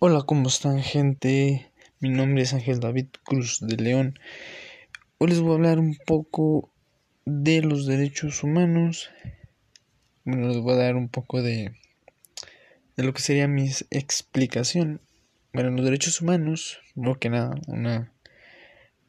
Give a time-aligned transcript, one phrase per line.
[0.00, 1.72] Hola, ¿cómo están gente?
[1.98, 4.16] Mi nombre es Ángel David Cruz de León.
[5.18, 6.70] Hoy les voy a hablar un poco
[7.24, 9.10] de los derechos humanos.
[10.24, 11.72] Bueno, les voy a dar un poco de,
[12.96, 15.00] de lo que sería mi explicación.
[15.52, 18.12] Bueno, los derechos humanos, no que nada, una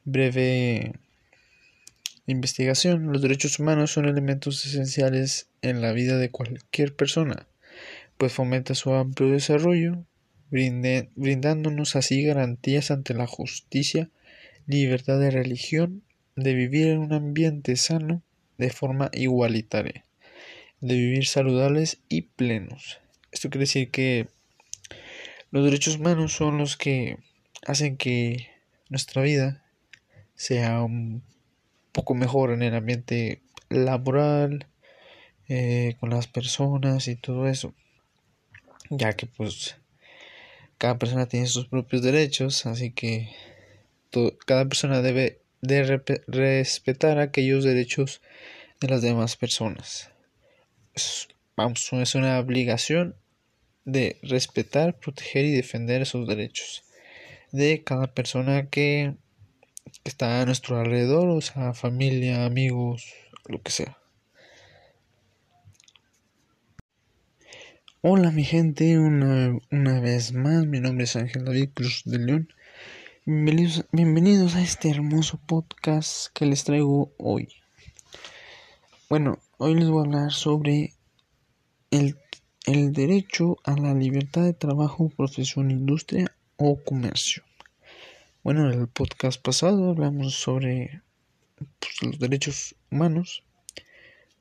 [0.04, 0.94] breve
[2.26, 3.12] investigación.
[3.12, 7.46] Los derechos humanos son elementos esenciales en la vida de cualquier persona,
[8.18, 10.04] pues fomenta su amplio desarrollo,
[10.50, 14.10] brindándonos así garantías ante la justicia,
[14.66, 16.02] libertad de religión,
[16.36, 18.22] de vivir en un ambiente sano
[18.58, 20.04] de forma igualitaria,
[20.80, 22.98] de vivir saludables y plenos.
[23.32, 24.28] Esto quiere decir que
[25.50, 27.18] los derechos humanos son los que
[27.66, 28.48] hacen que
[28.88, 29.64] nuestra vida
[30.34, 31.22] sea un
[31.92, 34.66] poco mejor en el ambiente laboral,
[35.48, 37.74] eh, con las personas y todo eso.
[38.88, 39.76] Ya que pues
[40.80, 43.28] cada persona tiene sus propios derechos, así que
[44.46, 48.22] cada persona debe de respetar aquellos derechos
[48.80, 50.10] de las demás personas.
[51.54, 53.14] vamos, es una obligación
[53.84, 56.82] de respetar, proteger y defender esos derechos
[57.52, 59.16] de cada persona que
[60.04, 63.12] está a nuestro alrededor, o sea, familia, amigos,
[63.46, 63.99] lo que sea.
[68.02, 72.48] Hola mi gente, una, una, vez más, mi nombre es Ángel David Cruz de León.
[73.26, 77.50] Bienvenidos, bienvenidos a este hermoso podcast que les traigo hoy.
[79.10, 80.94] Bueno, hoy les voy a hablar sobre
[81.90, 82.16] el,
[82.64, 87.42] el derecho a la libertad de trabajo, profesión, industria o comercio.
[88.42, 91.02] Bueno, en el podcast pasado hablamos sobre
[91.78, 93.42] pues, los derechos humanos.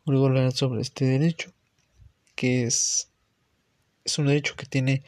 [0.07, 1.52] A hablar sobre este derecho,
[2.35, 3.08] que es,
[4.03, 5.03] es un derecho que tiene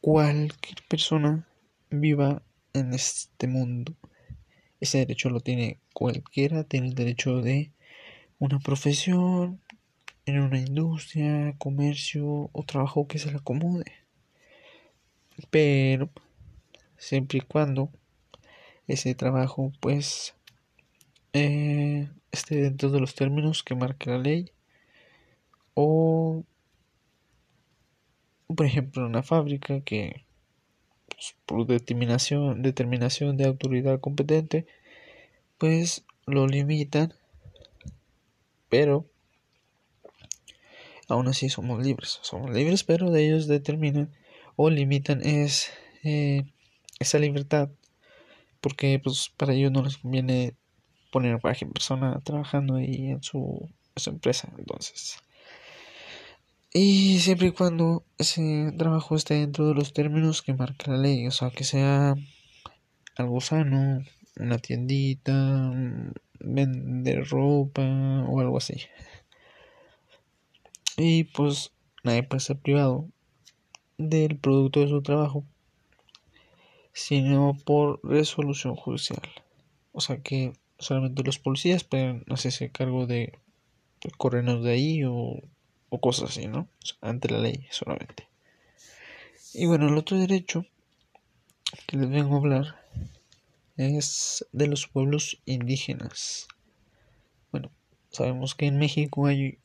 [0.00, 1.46] cualquier persona
[1.90, 3.94] viva en este mundo.
[4.80, 7.72] Ese derecho lo tiene cualquiera, tiene el derecho de
[8.38, 9.60] una profesión,
[10.26, 13.92] en una industria, comercio o trabajo que se le acomode.
[15.50, 16.10] Pero
[16.98, 17.90] siempre y cuando
[18.86, 20.34] ese trabajo pues
[21.32, 24.52] eh, esté dentro de los términos que marca la ley
[25.74, 26.44] o
[28.54, 30.24] por ejemplo una fábrica que
[31.08, 34.66] pues, por determinación determinación de autoridad competente
[35.58, 37.14] pues lo limitan
[38.68, 39.06] pero
[41.08, 44.12] aún así somos libres somos libres pero de ellos determinan
[44.56, 45.70] o limitan es
[46.04, 46.44] eh,
[46.98, 47.70] esa libertad
[48.60, 50.54] porque pues para ellos no les conviene
[51.10, 55.18] poner a cualquier persona trabajando ahí en su, su empresa entonces
[56.78, 61.26] y siempre y cuando ese trabajo esté dentro de los términos que marca la ley
[61.26, 62.14] o sea que sea
[63.16, 64.04] algo sano
[64.38, 65.72] una tiendita
[66.38, 67.82] vender ropa
[68.28, 68.74] o algo así
[70.98, 71.72] y pues
[72.04, 73.08] nadie puede ser privado
[73.96, 75.46] del producto de su trabajo
[76.92, 79.20] sino por resolución judicial.
[79.92, 83.32] O sea que solamente los policías pueden hacerse cargo de
[84.18, 85.42] corrernos de ahí o,
[85.88, 86.68] o cosas así, ¿no?
[87.00, 88.28] ante la ley solamente.
[89.54, 90.66] Y bueno, el otro derecho
[91.86, 92.84] que les vengo a hablar
[93.76, 96.48] es de los pueblos indígenas.
[97.52, 97.70] Bueno,
[98.10, 99.58] sabemos que en México hay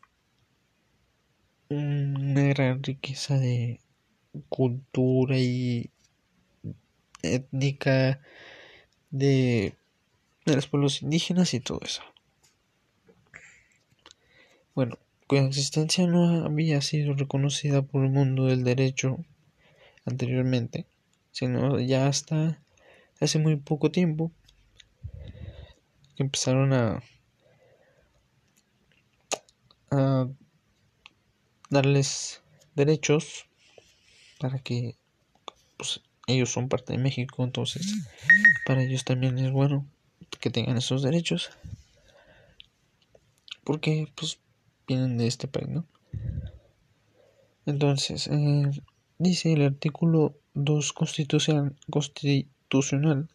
[1.69, 3.79] una gran riqueza de
[4.49, 5.89] cultura y
[7.21, 8.21] étnica
[9.09, 9.75] de,
[10.45, 12.01] de los pueblos indígenas y todo eso.
[14.73, 14.97] Bueno,
[15.31, 19.23] cuya existencia no había sido reconocida por el mundo del derecho
[20.03, 20.85] anteriormente,
[21.31, 22.61] sino ya hasta
[23.21, 24.33] hace muy poco tiempo
[26.17, 27.01] que empezaron a,
[31.69, 32.41] darles
[32.75, 33.45] derechos
[34.37, 34.97] para que
[35.77, 37.87] pues, ellos son parte de México, entonces
[38.65, 39.87] para ellos también es bueno
[40.41, 41.51] que tengan esos derechos.
[43.63, 44.37] Porque pues
[44.87, 45.85] vienen de este país, ¿no?
[47.65, 48.71] Entonces, eh,
[49.17, 53.29] dice el artículo 2 constitucional, constitucional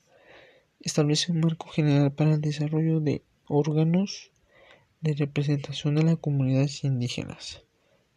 [0.81, 4.31] establece un marco general para el desarrollo de órganos
[5.01, 7.63] de representación de las comunidades indígenas,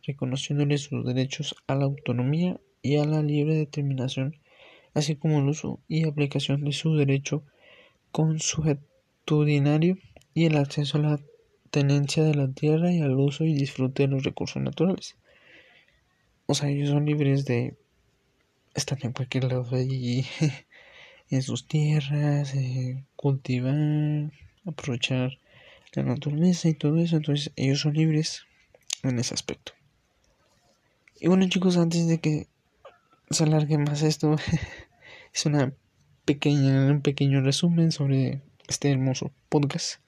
[0.03, 4.35] reconociéndoles sus derechos a la autonomía y a la libre determinación
[4.93, 7.43] así como el uso y aplicación de su derecho
[8.11, 9.97] consuetudinario
[10.33, 11.19] y el acceso a la
[11.69, 15.15] tenencia de la tierra y al uso y disfrute de los recursos naturales.
[16.45, 17.75] O sea, ellos son libres de
[18.73, 20.25] están en cualquier lado ahí
[21.29, 24.31] en sus tierras, eh, cultivar,
[24.65, 25.37] aprovechar
[25.93, 27.17] la naturaleza y todo eso.
[27.17, 28.43] Entonces ellos son libres
[29.03, 29.73] en ese aspecto.
[31.19, 32.47] Y bueno chicos, antes de que
[33.29, 34.35] se alargue más esto,
[35.33, 35.73] es una
[36.25, 39.99] pequeña, un pequeño resumen sobre este hermoso podcast.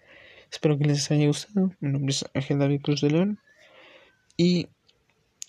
[0.52, 1.72] Espero que les haya gustado.
[1.80, 3.40] Mi nombre es Ángel David Cruz de León
[4.38, 4.68] y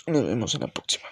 [0.06, 1.04] nos vemos en la próxima.